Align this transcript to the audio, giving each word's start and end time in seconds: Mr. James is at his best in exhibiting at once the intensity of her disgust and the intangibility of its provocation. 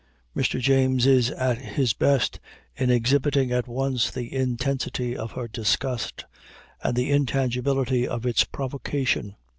Mr. 0.35 0.59
James 0.59 1.05
is 1.05 1.29
at 1.29 1.59
his 1.59 1.93
best 1.93 2.39
in 2.75 2.89
exhibiting 2.89 3.51
at 3.51 3.67
once 3.67 4.09
the 4.09 4.33
intensity 4.33 5.15
of 5.15 5.33
her 5.33 5.47
disgust 5.47 6.25
and 6.83 6.95
the 6.95 7.11
intangibility 7.11 8.07
of 8.07 8.25
its 8.25 8.43
provocation. 8.43 9.35